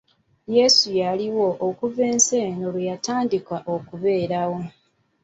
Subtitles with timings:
[0.55, 4.59] Yeesu yaliwo okuva ensi eno lwe yatandika okubeerawo.